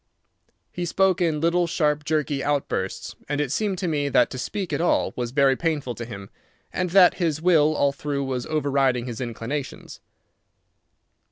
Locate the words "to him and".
5.93-6.89